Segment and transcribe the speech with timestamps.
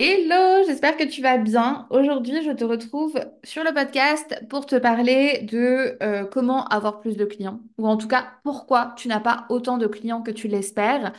[0.00, 1.88] Hello, j'espère que tu vas bien.
[1.90, 7.16] Aujourd'hui, je te retrouve sur le podcast pour te parler de euh, comment avoir plus
[7.16, 10.46] de clients, ou en tout cas pourquoi tu n'as pas autant de clients que tu
[10.46, 11.12] l'espères.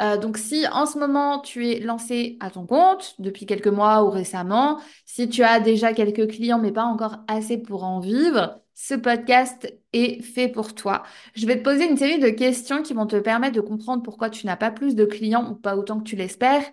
[0.00, 4.02] Euh, donc si en ce moment tu es lancé à ton compte depuis quelques mois
[4.02, 8.60] ou récemment, si tu as déjà quelques clients mais pas encore assez pour en vivre,
[8.74, 11.04] ce podcast est fait pour toi.
[11.36, 14.30] Je vais te poser une série de questions qui vont te permettre de comprendre pourquoi
[14.30, 16.64] tu n'as pas plus de clients ou pas autant que tu l'espères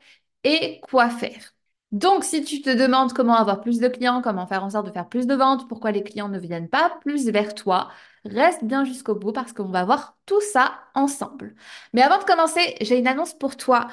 [0.43, 1.53] et quoi faire.
[1.91, 4.91] Donc, si tu te demandes comment avoir plus de clients, comment faire en sorte de
[4.91, 7.89] faire plus de ventes, pourquoi les clients ne viennent pas plus vers toi,
[8.23, 11.53] reste bien jusqu'au bout parce qu'on va voir tout ça ensemble.
[11.93, 13.87] Mais avant de commencer, j'ai une annonce pour toi.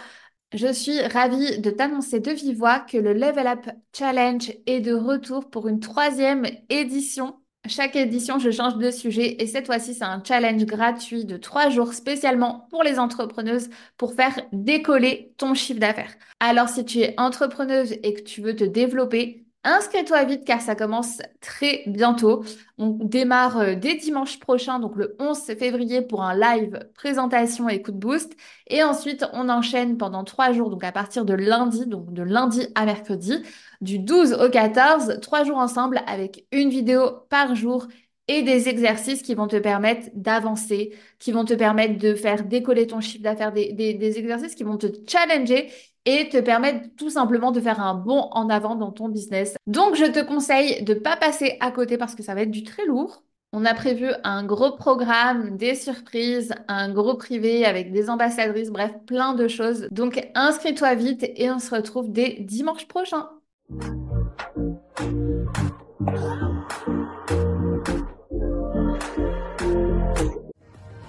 [0.54, 4.94] Je suis ravie de t'annoncer de vive voix que le Level Up Challenge est de
[4.94, 10.04] retour pour une troisième édition chaque édition, je change de sujet et cette fois-ci, c'est
[10.04, 15.80] un challenge gratuit de trois jours spécialement pour les entrepreneuses pour faire décoller ton chiffre
[15.80, 16.14] d'affaires.
[16.40, 20.74] Alors, si tu es entrepreneuse et que tu veux te développer, Inscris-toi vite car ça
[20.76, 22.44] commence très bientôt.
[22.78, 27.82] On démarre euh, dès dimanche prochain, donc le 11 février, pour un live présentation et
[27.82, 28.36] coup de boost.
[28.68, 32.68] Et ensuite, on enchaîne pendant trois jours, donc à partir de lundi, donc de lundi
[32.76, 33.42] à mercredi,
[33.80, 37.88] du 12 au 14, trois jours ensemble avec une vidéo par jour
[38.28, 42.86] et des exercices qui vont te permettre d'avancer, qui vont te permettre de faire décoller
[42.86, 45.70] ton chiffre d'affaires, des, des, exercices qui vont te challenger
[46.08, 49.56] et te permettre tout simplement de faire un bond en avant dans ton business.
[49.66, 52.50] Donc, je te conseille de ne pas passer à côté parce que ça va être
[52.50, 53.22] du très lourd.
[53.52, 58.92] On a prévu un gros programme, des surprises, un gros privé avec des ambassadrices, bref,
[59.06, 59.88] plein de choses.
[59.90, 63.28] Donc, inscris-toi vite et on se retrouve dès dimanche prochain.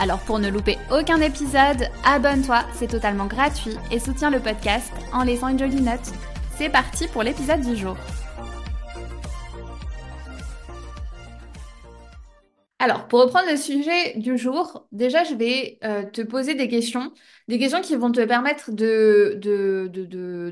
[0.00, 5.24] Alors pour ne louper aucun épisode, abonne-toi, c'est totalement gratuit et soutiens le podcast en
[5.24, 6.00] laissant une jolie note.
[6.56, 7.98] C'est parti pour l'épisode du jour.
[12.78, 17.12] Alors, pour reprendre le sujet du jour, déjà, je vais euh, te poser des questions,
[17.48, 19.38] des questions qui vont te permettre de,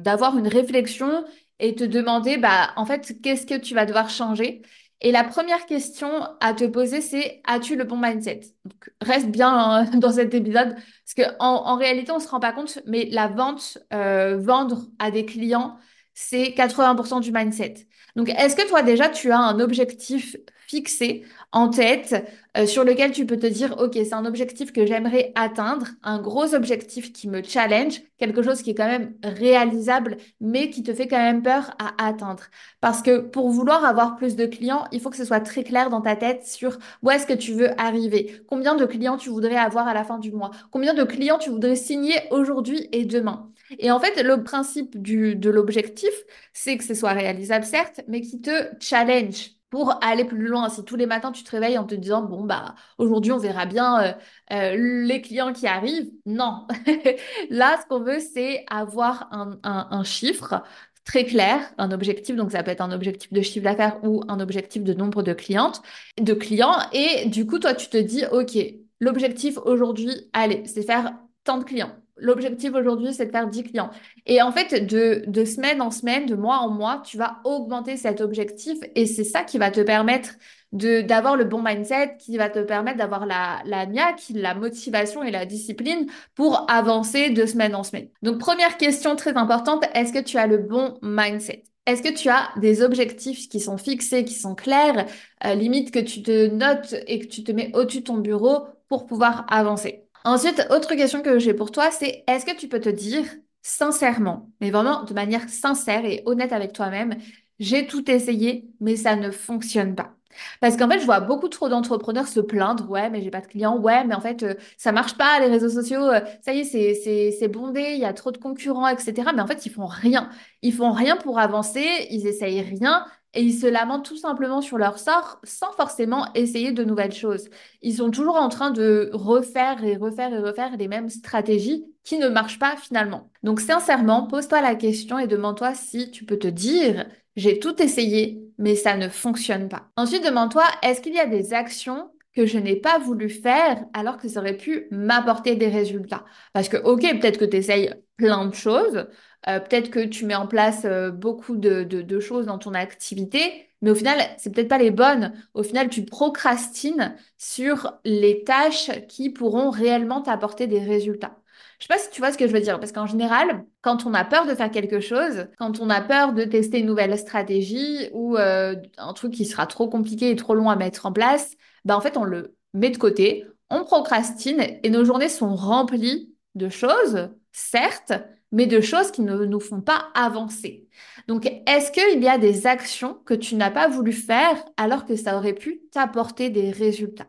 [0.04, 1.25] d'avoir une réflexion
[1.59, 4.60] et te demander, bah, en fait, qu'est-ce que tu vas devoir changer?
[5.00, 6.09] Et la première question
[6.41, 8.41] à te poser, c'est as-tu le bon mindset?
[8.64, 12.41] Donc, Reste bien hein, dans cet épisode, parce qu'en en, réalité, on ne se rend
[12.41, 15.76] pas compte, mais la vente, euh, vendre à des clients,
[16.20, 17.86] c'est 80% du mindset.
[18.16, 20.36] Donc, est-ce que toi déjà, tu as un objectif
[20.66, 24.84] fixé en tête euh, sur lequel tu peux te dire, OK, c'est un objectif que
[24.84, 30.16] j'aimerais atteindre, un gros objectif qui me challenge, quelque chose qui est quand même réalisable,
[30.40, 32.42] mais qui te fait quand même peur à atteindre?
[32.80, 35.88] Parce que pour vouloir avoir plus de clients, il faut que ce soit très clair
[35.88, 39.56] dans ta tête sur où est-ce que tu veux arriver, combien de clients tu voudrais
[39.56, 43.52] avoir à la fin du mois, combien de clients tu voudrais signer aujourd'hui et demain?
[43.78, 46.10] Et en fait, le principe de l'objectif,
[46.52, 50.68] c'est que ce soit réalisable, certes, mais qui te challenge pour aller plus loin.
[50.68, 53.66] Si tous les matins tu te réveilles en te disant bon bah aujourd'hui on verra
[53.66, 54.12] bien euh,
[54.52, 56.66] euh, les clients qui arrivent, non.
[57.50, 60.62] Là, ce qu'on veut, c'est avoir un, un, chiffre
[61.04, 62.36] très clair, un objectif.
[62.36, 65.32] Donc ça peut être un objectif de chiffre d'affaires ou un objectif de nombre de
[65.32, 65.82] clientes,
[66.18, 66.76] de clients.
[66.92, 68.56] Et du coup, toi, tu te dis ok,
[69.00, 71.12] l'objectif aujourd'hui, allez, c'est faire
[71.44, 71.94] tant de clients.
[72.20, 73.90] L'objectif aujourd'hui, c'est de faire 10 clients.
[74.26, 78.20] Et en fait, de, semaine en semaine, de mois en mois, tu vas augmenter cet
[78.20, 80.30] objectif et c'est ça qui va te permettre
[80.72, 85.30] d'avoir le bon mindset, qui va te permettre d'avoir la, la niaque, la motivation et
[85.30, 88.08] la discipline pour avancer de semaine en semaine.
[88.22, 91.62] Donc, première question très importante, est-ce que tu as le bon mindset?
[91.88, 95.06] Est-ce que tu as des objectifs qui sont fixés, qui sont clairs,
[95.47, 98.66] euh, limite que tu te notes et que tu te mets au-dessus de ton bureau
[98.88, 100.08] pour pouvoir avancer?
[100.28, 103.25] Ensuite, autre question que j'ai pour toi, c'est est-ce que tu peux te dire
[103.63, 107.16] sincèrement, mais vraiment de manière sincère et honnête avec toi-même,
[107.59, 110.16] j'ai tout essayé, mais ça ne fonctionne pas.
[110.60, 113.47] Parce qu'en fait, je vois beaucoup trop d'entrepreneurs se plaindre, ouais, mais j'ai pas de
[113.47, 116.60] clients, ouais, mais en fait, euh, ça marche pas, les réseaux sociaux, euh, ça y
[116.60, 119.33] est, c'est, bondé, il y a trop de concurrents, etc.
[119.34, 120.28] Mais en fait, ils font rien.
[120.60, 124.78] Ils font rien pour avancer, ils essayent rien, et ils se lamentent tout simplement sur
[124.78, 127.48] leur sort sans forcément essayer de nouvelles choses.
[127.83, 132.19] Ils sont toujours en train de refaire et refaire et refaire les mêmes stratégies qui
[132.19, 133.30] ne marchent pas finalement.
[133.42, 138.42] Donc sincèrement, pose-toi la question et demande-toi si tu peux te dire j'ai tout essayé,
[138.59, 139.89] mais ça ne fonctionne pas.
[139.97, 144.16] Ensuite, demande-toi, est-ce qu'il y a des actions que je n'ai pas voulu faire alors
[144.16, 146.24] que ça aurait pu m'apporter des résultats?
[146.53, 149.07] Parce que, ok, peut-être que tu essayes plein de choses,
[149.46, 153.90] euh, peut-être que tu mets en place euh, beaucoup de, choses dans ton activité, mais
[153.90, 155.32] au final, c'est peut-être pas les bonnes.
[155.54, 161.38] Au final, tu procrastines sur les tâches qui pourront réellement t'apporter des résultats.
[161.78, 164.04] Je sais pas si tu vois ce que je veux dire, parce qu'en général, quand
[164.04, 167.16] on a peur de faire quelque chose, quand on a peur de tester une nouvelle
[167.16, 171.12] stratégie ou euh, un truc qui sera trop compliqué et trop long à mettre en
[171.12, 175.54] place, bah en fait, on le met de côté, on procrastine et nos journées sont
[175.54, 178.12] remplies de choses, certes,
[178.53, 180.89] mais de choses qui ne nous font pas avancer.
[181.27, 185.16] Donc, est-ce qu'il y a des actions que tu n'as pas voulu faire alors que
[185.16, 187.28] ça aurait pu t'apporter des résultats?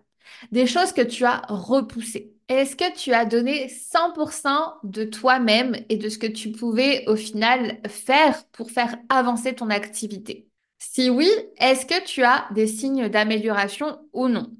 [0.51, 2.33] Des choses que tu as repoussées.
[2.47, 7.15] Est-ce que tu as donné 100% de toi-même et de ce que tu pouvais au
[7.15, 10.47] final faire pour faire avancer ton activité?
[10.79, 14.51] Si oui, est-ce que tu as des signes d'amélioration ou non?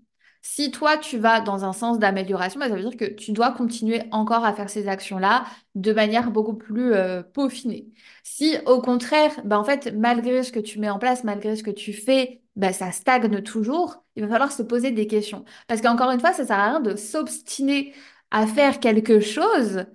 [0.42, 3.52] Si toi, tu vas dans un sens d'amélioration, bah, ça veut dire que tu dois
[3.52, 5.46] continuer encore à faire ces actions-là
[5.76, 7.88] de manière beaucoup plus euh, peaufinée.
[8.24, 11.64] Si au contraire, bah, en fait, malgré ce que tu mets en place, malgré ce
[11.64, 15.46] que tu fais, bah, ça stagne toujours, il va falloir se poser des questions.
[15.68, 17.94] Parce qu'encore une fois, ça sert à rien de s'obstiner
[18.32, 19.86] à faire quelque chose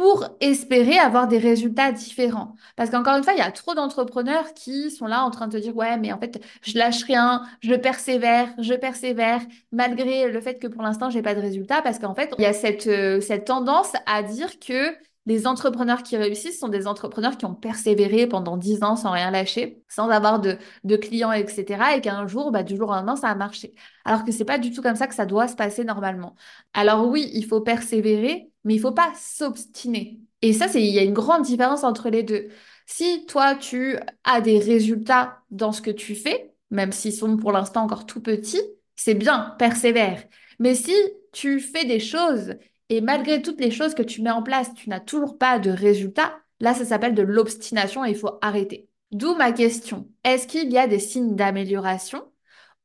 [0.00, 2.54] pour espérer avoir des résultats différents.
[2.74, 5.58] Parce qu'encore une fois, il y a trop d'entrepreneurs qui sont là en train de
[5.58, 9.42] dire, ouais, mais en fait, je lâche rien, je persévère, je persévère,
[9.72, 11.82] malgré le fait que pour l'instant, j'ai pas de résultats.
[11.82, 16.02] Parce qu'en fait, il y a cette, euh, cette tendance à dire que les entrepreneurs
[16.02, 20.08] qui réussissent sont des entrepreneurs qui ont persévéré pendant 10 ans sans rien lâcher, sans
[20.08, 20.56] avoir de,
[20.96, 21.96] clients, etc.
[21.96, 23.74] Et qu'un jour, bah, du jour au lendemain, ça a marché.
[24.04, 26.34] Alors que c'est pas du tout comme ça que ça doit se passer normalement.
[26.72, 30.20] Alors oui, il faut persévérer, mais il faut pas s'obstiner.
[30.42, 32.48] Et ça, c'est, il y a une grande différence entre les deux.
[32.86, 37.52] Si toi, tu as des résultats dans ce que tu fais, même s'ils sont pour
[37.52, 38.62] l'instant encore tout petits,
[38.96, 40.22] c'est bien, persévère.
[40.58, 40.94] Mais si
[41.32, 42.54] tu fais des choses
[42.90, 45.70] et malgré toutes les choses que tu mets en place, tu n'as toujours pas de
[45.70, 48.88] résultat, là, ça s'appelle de l'obstination et il faut arrêter.
[49.12, 50.08] D'où ma question.
[50.24, 52.24] Est-ce qu'il y a des signes d'amélioration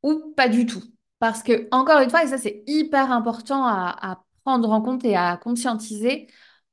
[0.04, 0.84] ou pas du tout?
[1.20, 5.16] Parce que, encore une fois, et ça c'est hyper important à, prendre en compte et
[5.16, 6.28] à conscientiser,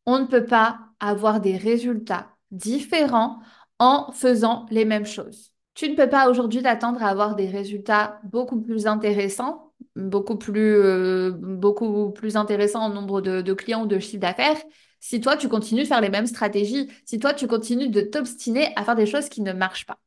[0.04, 3.40] on ne peut pas avoir des résultats différents
[3.78, 5.52] en faisant les mêmes choses.
[5.74, 10.74] Tu ne peux pas aujourd'hui t'attendre à avoir des résultats beaucoup plus intéressants beaucoup plus,
[10.76, 14.60] euh, beaucoup plus intéressant en nombre de, clients ou de chiffre d'affaires
[15.02, 18.72] si toi, tu continues de faire les mêmes stratégies, si toi, tu continues de t'obstiner
[18.76, 19.98] à faire des choses qui ne marchent pas.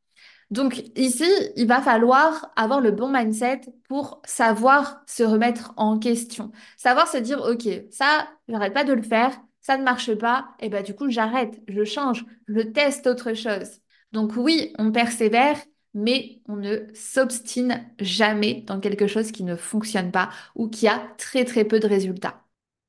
[0.51, 1.25] Donc ici,
[1.57, 7.17] il va falloir avoir le bon mindset pour savoir se remettre en question, savoir se
[7.17, 10.95] dire, OK, ça, j'arrête pas de le faire, ça ne marche pas, et ben du
[10.95, 13.79] coup, j'arrête, je change, je teste autre chose.
[14.11, 15.57] Donc oui, on persévère,
[15.95, 21.01] mais on ne s'obstine jamais dans quelque chose qui ne fonctionne pas ou qui a
[21.17, 22.41] très très peu de résultats.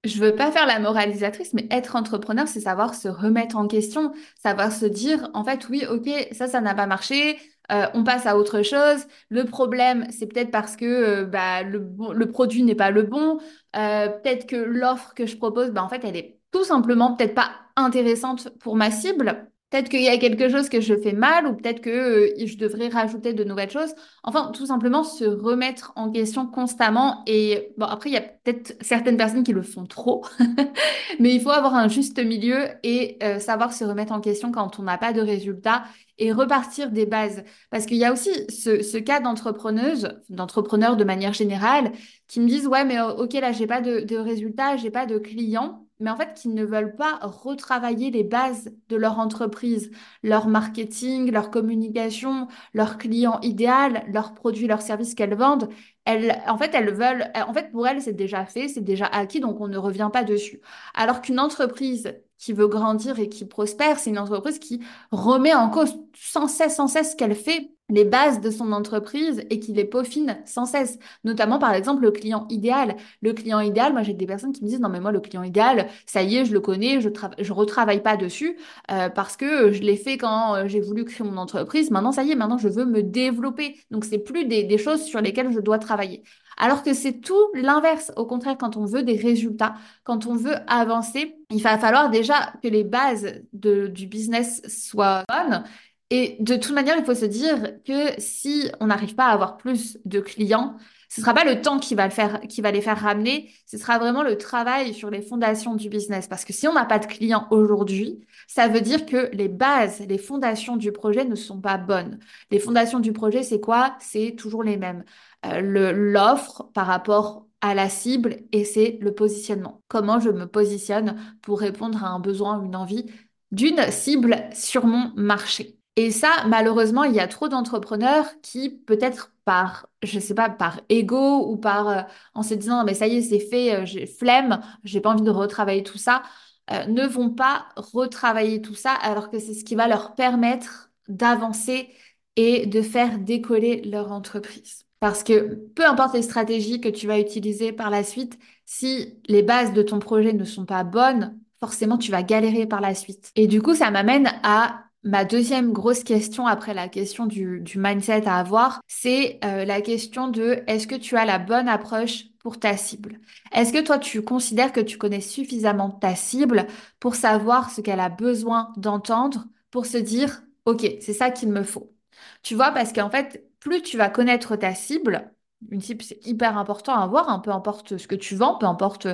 [0.04, 4.12] Je veux pas faire la moralisatrice, mais être entrepreneur, c'est savoir se remettre en question,
[4.40, 7.38] savoir se dire, en fait, oui, ok, ça, ça n'a pas marché,
[7.72, 9.06] euh, on passe à autre chose.
[9.30, 13.38] Le problème, c'est peut-être parce que euh, bah, le, produit n'est pas le bon,
[13.76, 17.34] euh, peut-être que l'offre que je propose, bah, en fait, elle est tout simplement peut-être
[17.34, 19.50] pas intéressante pour ma cible.
[19.70, 22.56] Peut-être qu'il y a quelque chose que je fais mal ou peut-être que euh, je
[22.56, 23.92] devrais rajouter de nouvelles choses.
[24.22, 27.24] Enfin, tout simplement se remettre en question constamment.
[27.26, 30.24] Et bon, après, il y a peut-être certaines personnes qui le font trop,
[31.18, 34.78] mais il faut avoir un juste milieu et euh, savoir se remettre en question quand
[34.78, 35.82] on n'a pas de résultats
[36.18, 37.42] et repartir des bases.
[37.70, 41.90] Parce qu'il y a aussi ce, cas d'entrepreneuse, d'entrepreneurs de manière générale,
[42.28, 45.18] qui me disent, ouais, mais ok, là, j'ai pas de, de résultats, j'ai pas de
[45.18, 49.90] clients mais en fait qui ne veulent pas retravailler les bases de leur entreprise,
[50.22, 55.68] leur marketing, leur communication, leur client idéal, leurs produits, leurs services qu'elles vendent.
[56.04, 59.40] Elles, en fait, elles veulent, en fait, pour elles, c'est déjà fait, c'est déjà acquis,
[59.40, 60.60] donc on ne revient pas dessus.
[60.94, 65.70] Alors qu'une entreprise qui veut grandir et qui prospère, c'est une entreprise qui remet en
[65.70, 69.72] cause sans cesse, sans cesse ce qu'elle fait les bases de son entreprise et qui
[69.72, 70.98] les peaufine sans cesse.
[71.24, 72.96] Notamment, par exemple, le client idéal.
[73.22, 75.42] Le client idéal, moi, j'ai des personnes qui me disent, non, mais moi, le client
[75.42, 78.56] idéal, ça y est, je le connais, je je retravaille pas dessus
[78.90, 81.90] euh, parce que je l'ai fait quand euh, j'ai voulu créer mon entreprise.
[81.90, 83.76] Maintenant, ça y est, maintenant, je veux me développer.
[83.90, 86.22] Donc, c'est plus des, des choses sur lesquelles je dois travailler.
[86.56, 88.12] Alors que c'est tout l'inverse.
[88.16, 89.74] Au contraire, quand on veut des résultats,
[90.04, 95.22] quand on veut avancer, il va falloir déjà que les bases de, du business soient
[95.28, 95.64] bonnes
[96.10, 99.56] Et de toute manière, il faut se dire que si on n'arrive pas à avoir
[99.56, 100.76] plus de clients,
[101.08, 103.76] ce sera pas le temps qui va le faire, qui va les faire ramener, ce
[103.78, 106.28] sera vraiment le travail sur les fondations du business.
[106.28, 110.00] Parce que si on n'a pas de clients aujourd'hui, ça veut dire que les bases,
[110.08, 112.18] les fondations du projet ne sont pas bonnes.
[112.50, 113.96] Les fondations du projet, c'est quoi?
[114.00, 115.04] C'est toujours les mêmes.
[115.44, 119.82] Euh, l'offre par rapport à la cible et c'est le positionnement.
[119.88, 123.06] Comment je me positionne pour répondre à un besoin, une envie
[123.52, 125.75] d'une cible sur mon marché?
[125.98, 130.80] Et ça, malheureusement, il y a trop d'entrepreneurs qui, peut-être par, je sais pas, par
[130.90, 132.02] ego ou par, euh,
[132.34, 135.22] en se disant, mais ça y est, c'est fait, euh, j'ai flemme, j'ai pas envie
[135.22, 136.22] de retravailler tout ça,
[136.70, 140.90] euh, ne vont pas retravailler tout ça alors que c'est ce qui va leur permettre
[141.08, 141.88] d'avancer
[142.36, 144.84] et de faire décoller leur entreprise.
[145.00, 149.42] Parce que peu importe les stratégies que tu vas utiliser par la suite, si les
[149.42, 153.30] bases de ton projet ne sont pas bonnes, forcément tu vas galérer par la suite.
[153.36, 158.26] Et du coup, ça m'amène à Ma deuxième grosse question après la question du, mindset
[158.26, 162.58] à avoir, c'est euh, la question de est-ce que tu as la bonne approche pour
[162.58, 163.20] ta cible?
[163.52, 166.66] Est-ce que toi, tu considères que tu connais suffisamment ta cible
[166.98, 171.62] pour savoir ce qu'elle a besoin d'entendre, pour se dire, OK, c'est ça qu'il me
[171.62, 171.94] faut
[172.42, 175.30] Tu vois, parce qu'en fait, plus tu vas connaître ta cible,
[175.70, 178.66] une cible, c'est hyper important à avoir, hein, peu importe ce que tu vends, peu
[178.66, 179.06] importe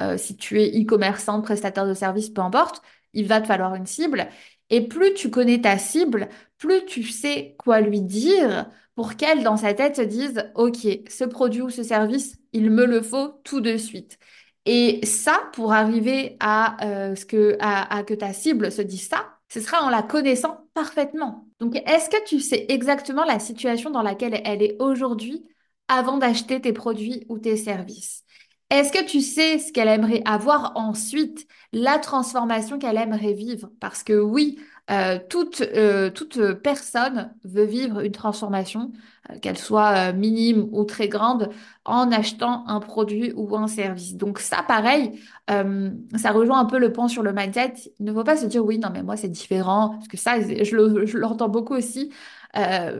[0.00, 2.82] euh, si tu es e-commerçant, prestataire de service, peu importe,
[3.14, 4.28] il va te falloir une cible.
[4.70, 9.56] Et plus tu connais ta cible, plus tu sais quoi lui dire pour qu'elle, dans
[9.56, 13.60] sa tête, se dise, OK, ce produit ou ce service, il me le faut tout
[13.60, 14.18] de suite.
[14.66, 17.56] Et ça, pour arriver à, euh, ce que,
[18.04, 21.48] que ta cible se dise ça, ce sera en la connaissant parfaitement.
[21.60, 25.44] Donc, est-ce que tu sais exactement la situation dans laquelle elle est aujourd'hui
[25.88, 28.24] avant d'acheter tes produits ou tes services?
[28.70, 33.70] Est-ce que tu sais ce qu'elle aimerait avoir ensuite, la transformation qu'elle aimerait vivre?
[33.80, 34.58] Parce que oui,
[34.90, 38.90] euh, toute, euh, toute personne veut vivre une transformation,
[39.30, 41.50] euh, qu'elle soit minime ou très grande,
[41.84, 44.14] en achetant un produit ou un service.
[44.16, 47.74] Donc ça, pareil, ça rejoint un peu le point sur le mindset.
[47.98, 50.40] Il ne faut pas se dire oui, non, mais moi c'est différent, parce que ça,
[50.40, 52.12] je l'entends beaucoup aussi.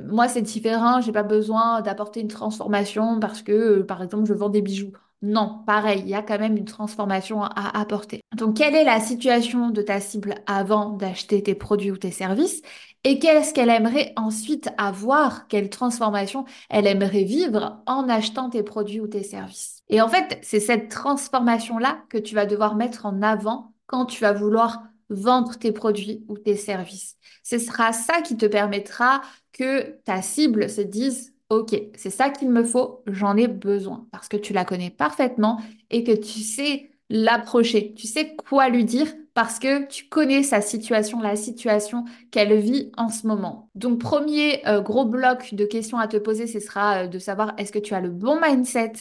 [0.09, 4.49] moi, c'est différent, j'ai pas besoin d'apporter une transformation parce que, par exemple, je vends
[4.49, 4.93] des bijoux.
[5.23, 8.23] Non, pareil, il y a quand même une transformation à apporter.
[8.35, 12.63] Donc, quelle est la situation de ta cible avant d'acheter tes produits ou tes services?
[13.05, 19.01] Et qu'est-ce qu'elle aimerait ensuite avoir, quelle transformation elle aimerait vivre en achetant tes produits
[19.01, 19.83] ou tes services?
[19.91, 24.23] Et en fait, c'est cette transformation-là que tu vas devoir mettre en avant quand tu
[24.23, 27.17] vas vouloir vendre tes produits ou tes services.
[27.43, 29.21] Ce sera ça qui te permettra
[29.53, 34.29] que ta cible se dise Ok, c'est ça qu'il me faut, j'en ai besoin parce
[34.29, 39.09] que tu la connais parfaitement et que tu sais l'approcher, tu sais quoi lui dire
[39.35, 43.69] parce que tu connais sa situation, la situation qu'elle vit en ce moment.
[43.75, 47.53] Donc premier euh, gros bloc de questions à te poser, ce sera euh, de savoir
[47.59, 48.93] est-ce que tu as le bon mindset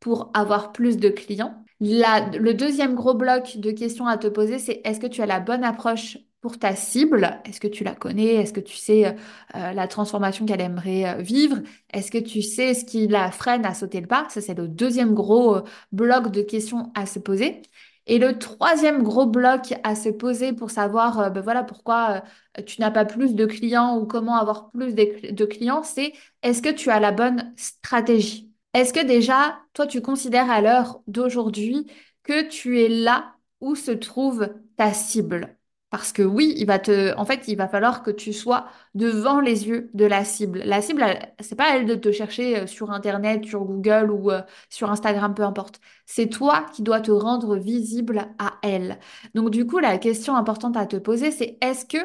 [0.00, 1.60] pour avoir plus de clients?
[1.80, 5.40] le deuxième gros bloc de questions à te poser, c'est est-ce que tu as la
[5.40, 7.40] bonne approche pour ta cible.
[7.46, 8.34] Est-ce que tu la connais?
[8.34, 9.12] Est-ce que tu sais euh,
[9.54, 11.56] euh, la transformation qu'elle aimerait euh, vivre?
[11.90, 14.26] Est-ce que tu sais ce qui la freine à sauter le pas?
[14.28, 17.62] Ça, c'est le deuxième gros bloc de questions à se poser.
[18.06, 22.22] Et le troisième gros bloc à se poser pour savoir ben voilà, pourquoi
[22.66, 26.68] tu n'as pas plus de clients ou comment avoir plus de clients, c'est est-ce que
[26.68, 28.52] tu as la bonne stratégie?
[28.74, 31.86] Est-ce que déjà, toi, tu considères à l'heure d'aujourd'hui
[32.22, 35.56] que tu es là où se trouve ta cible?
[35.94, 39.38] Parce que oui, il va te, en fait, il va falloir que tu sois devant
[39.40, 40.58] les yeux de la cible.
[40.64, 41.04] La cible,
[41.38, 45.34] c'est pas elle de te chercher euh, sur Internet, sur Google ou euh, sur Instagram,
[45.34, 45.80] peu importe.
[46.04, 48.98] C'est toi qui dois te rendre visible à elle.
[49.34, 51.98] Donc du coup, la question importante à te poser, c'est est-ce que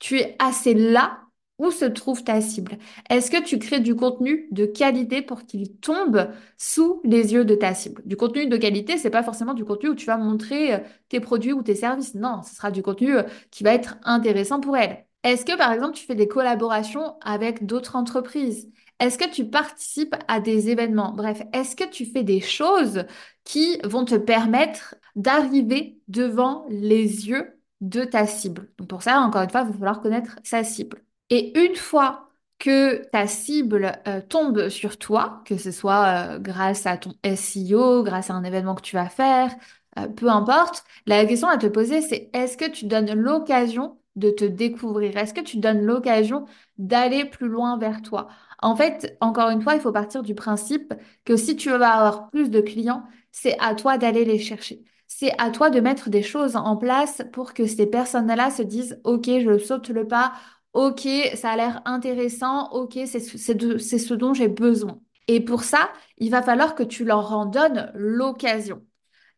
[0.00, 1.20] tu es assez là
[1.58, 2.78] où se trouve ta cible?
[3.10, 7.54] Est-ce que tu crées du contenu de qualité pour qu'il tombe sous les yeux de
[7.54, 8.02] ta cible?
[8.04, 11.20] Du contenu de qualité, c'est pas forcément du contenu où tu vas montrer euh, tes
[11.20, 12.14] produits ou tes services.
[12.14, 15.06] Non, ce sera du contenu euh, qui va être intéressant pour elle.
[15.22, 18.70] Est-ce que par exemple tu fais des collaborations avec d'autres entreprises?
[19.00, 21.12] Est-ce que tu participes à des événements?
[21.12, 23.04] Bref, est-ce que tu fais des choses
[23.44, 28.70] qui vont te permettre d'arriver devant les yeux de ta cible?
[28.78, 31.02] Donc pour ça, encore une fois, il va falloir connaître sa cible.
[31.30, 36.86] Et une fois que ta cible euh, tombe sur toi, que ce soit euh, grâce
[36.86, 39.54] à ton SEO, grâce à un événement que tu vas faire,
[39.98, 44.30] euh, peu importe, la question à te poser, c'est est-ce que tu donnes l'occasion de
[44.30, 45.16] te découvrir?
[45.16, 46.46] Est-ce que tu donnes l'occasion
[46.78, 48.28] d'aller plus loin vers toi?
[48.62, 52.30] En fait, encore une fois, il faut partir du principe que si tu veux avoir
[52.30, 54.82] plus de clients, c'est à toi d'aller les chercher.
[55.08, 59.00] C'est à toi de mettre des choses en place pour que ces personnes-là se disent,
[59.04, 60.32] OK, je saute le pas,
[60.76, 65.00] ok, ça a l'air intéressant, ok, c'est ce dont j'ai besoin.
[65.26, 68.82] Et pour ça, il va falloir que tu leur en donnes l'occasion.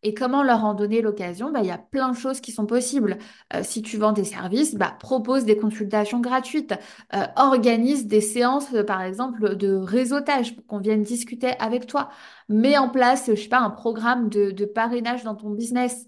[0.02, 1.50] Et comment leur en donner l'occasion?
[1.50, 3.18] Bah, il y a plein de choses qui sont possibles.
[3.54, 6.74] Euh, si tu vends des services, bah, propose des consultations gratuites.
[7.14, 12.10] Euh, organise des séances, euh, par exemple, de réseautage pour qu'on vienne discuter avec toi.
[12.48, 16.06] Mets en place, je sais pas, un programme de parrainage dans ton business.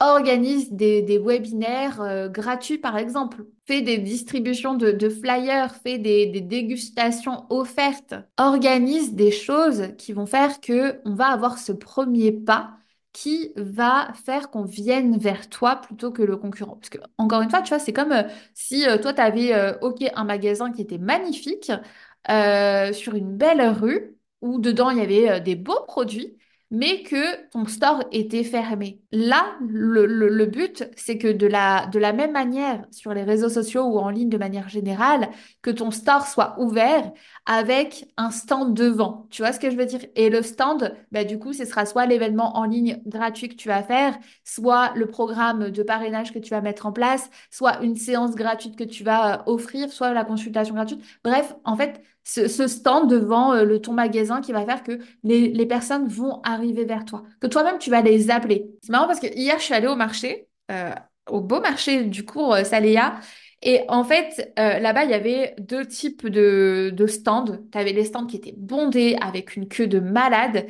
[0.00, 3.44] Organise des, webinaires gratuits, par exemple.
[3.66, 8.14] Fais des distributions de, flyers, fais des, dégustations offertes.
[8.38, 12.80] Organise des choses qui vont faire que on va avoir ce premier pas
[13.12, 16.76] qui va faire qu'on vienne vers toi plutôt que le concurrent.
[16.76, 18.22] Parce que, encore une fois, tu vois, c'est comme euh,
[18.54, 21.72] si euh, toi, tu avais, euh, OK, un magasin qui était magnifique
[22.92, 26.36] sur une belle rue où dedans, il y avait des beaux produits
[26.70, 29.00] mais que ton store était fermé.
[29.10, 33.48] Là, le, le, but, c'est que de la, de la même manière sur les réseaux
[33.48, 35.30] sociaux ou en ligne de manière générale,
[35.62, 37.12] que ton store soit ouvert
[37.44, 39.26] avec un stand devant.
[39.30, 40.00] Tu vois ce que je veux dire?
[40.14, 43.68] Et le stand, bah, du coup, ce sera soit l'événement en ligne gratuit que tu
[43.68, 47.96] vas faire, soit le programme de parrainage que tu vas mettre en place, soit une
[47.96, 51.02] séance gratuite que tu vas euh, offrir, soit la consultation gratuite.
[51.24, 55.66] Bref, en fait, ce, stand devant euh, le, ton magasin qui va faire que les,
[55.66, 58.70] personnes vont arriver vers toi, que toi-même tu vas les appeler.
[58.82, 60.92] C'est marrant parce que hier je suis allée au marché, euh,
[61.28, 63.20] au beau marché du cours euh, Saléa,
[63.62, 67.58] et en fait là-bas il y avait deux types de, de stands.
[67.70, 70.66] Tu avais les stands qui étaient bondés avec une queue de malade.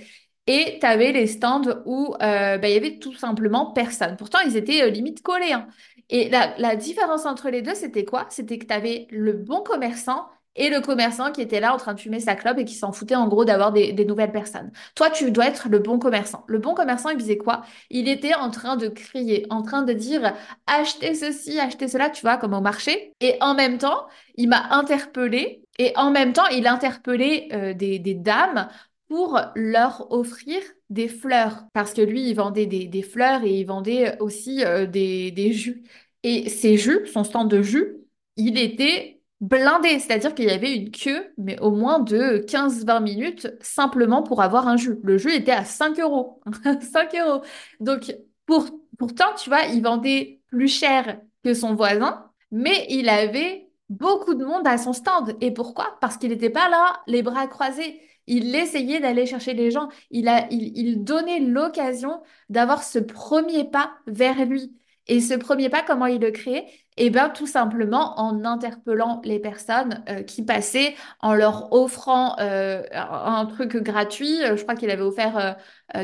[0.49, 4.17] Et tu avais les stands où bah, il y avait tout simplement personne.
[4.17, 5.53] Pourtant, ils étaient limite collés.
[5.53, 5.69] Hein.
[6.09, 8.27] Et la, la différence entre les deux, c'était quoi?
[8.29, 10.27] C'était que tu avais le bon commerçant
[10.57, 12.93] et le commerçant qui était là en train de fumer sa clope et qui s'en
[12.93, 14.73] foutait en gros d'avoir des, nouvelles personnes.
[14.95, 16.45] Toi, tu dois être le bon commerçant.
[16.49, 17.63] Le bon commerçant, il faisait quoi?
[17.91, 20.35] Il était en train de crier, en train de dire
[20.67, 23.15] achetez ceci, achetez cela, tu vois, comme au marché.
[23.21, 27.99] Et en même temps, il m'a interpellé et en même temps, il interpellait euh, des,
[28.15, 28.69] dames
[29.09, 31.65] pour leur offrir des fleurs.
[31.73, 35.85] Parce que lui, il vendait des, fleurs et il vendait aussi euh, des, des jus.
[36.23, 37.97] Et ces jus, son stand de jus,
[38.37, 43.49] il était blindé, c'est-à-dire qu'il y avait une queue, mais au moins de 15-20 minutes,
[43.61, 44.99] simplement pour avoir un jus.
[45.03, 46.41] Le jus était à 5 euros.
[46.93, 47.43] 5 euros.
[47.81, 48.15] Donc,
[48.47, 48.67] pour,
[48.99, 54.45] pourtant, tu vois, il vendait plus cher que son voisin, mais il avait beaucoup de
[54.45, 55.37] monde à son stand.
[55.41, 55.97] Et pourquoi?
[56.01, 58.01] Parce qu'il n'était pas là, les bras croisés.
[58.27, 59.89] Il essayait d'aller chercher les gens.
[60.11, 64.77] Il, a, il, il donnait l'occasion d'avoir ce premier pas vers lui.
[65.11, 66.67] Et ce premier pas, comment il le créait
[67.03, 72.83] eh bien, tout simplement en interpellant les personnes euh, qui passaient, en leur offrant euh,
[72.93, 74.45] un truc gratuit.
[74.45, 75.57] Euh, je crois qu'il avait offert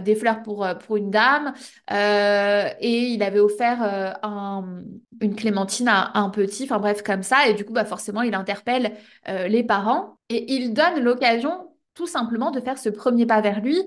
[0.02, 1.52] des fleurs pour, pour une dame
[1.88, 3.82] et il avait offert
[4.22, 4.80] un,
[5.20, 7.46] une clémentine à, un petit, enfin bref, comme ça.
[7.46, 8.92] Et du coup, bah, forcément, il interpelle
[9.28, 13.80] les parents et il donne l'occasion tout simplement de faire ce premier pas vers lui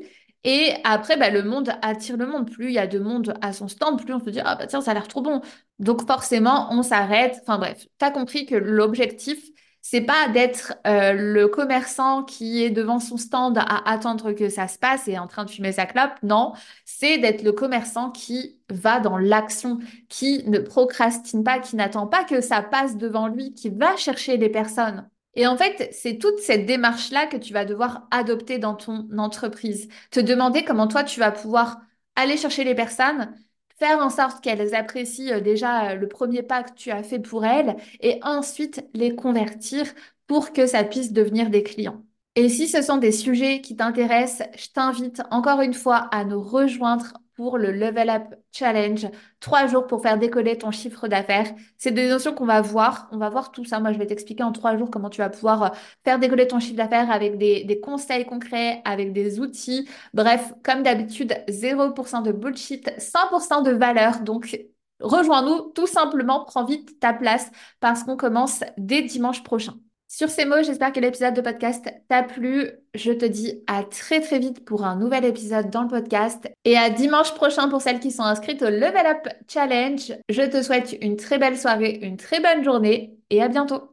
[0.44, 2.50] et après, bah, le monde attire le monde.
[2.50, 4.68] Plus il y a de monde à son stand, plus on se dit, ah bah
[4.68, 5.42] tiens, ça a l'air trop bon.
[5.80, 7.40] Donc forcément, on s'arrête.
[7.42, 9.40] Enfin bref, tu as compris que l'objectif,
[9.82, 14.68] c'est pas d'être euh, le commerçant qui est devant son stand à attendre que ça
[14.68, 16.12] se passe et en train de fumer sa clope.
[16.24, 16.54] Non,
[16.86, 22.24] c'est d'être le commerçant qui va dans l'action, qui ne procrastine pas, qui n'attend pas
[22.24, 25.10] que ça passe devant lui, qui va chercher les personnes.
[25.36, 29.88] Et en fait, c'est toute cette démarche-là que tu vas devoir adopter dans ton entreprise.
[30.12, 31.82] Te demander comment toi, tu vas pouvoir
[32.16, 33.34] aller chercher les personnes,
[33.78, 37.20] faire en sorte qu'elles apprécient euh, déjà euh, le premier pas que tu as fait
[37.20, 39.86] pour elles et ensuite les convertir
[40.28, 42.04] pour que ça puisse devenir des clients.
[42.36, 46.42] Et si ce sont des sujets qui t'intéressent, je t'invite encore une fois à nous
[46.42, 49.08] rejoindre pour le Level Up Challenge.
[49.40, 51.50] Trois jours pour faire décoller ton chiffre d'affaires.
[51.78, 53.08] C'est des notions qu'on va voir.
[53.14, 53.80] On va voir tout ça.
[53.80, 55.70] Moi, je vais t'expliquer en trois jours comment tu vas pouvoir euh,
[56.04, 59.88] faire décoller ton chiffre d'affaires avec des, conseils concrets, avec des outils.
[60.14, 64.20] Bref, comme d'habitude, 0% de bullshit, 100% de valeur.
[64.20, 64.60] Donc,
[65.00, 66.44] rejoins-nous tout simplement.
[66.44, 67.50] Prends vite ta place
[67.80, 69.76] parce qu'on commence dès dimanche prochain.
[70.12, 72.72] Sur ces mots, j'espère que l'épisode de podcast t'a plu.
[72.96, 76.76] Je te dis à très très vite pour un nouvel épisode dans le podcast et
[76.76, 80.14] à dimanche prochain pour celles qui sont inscrites au Level Up Challenge.
[80.28, 83.92] Je te souhaite une très belle soirée, une très bonne journée et à bientôt.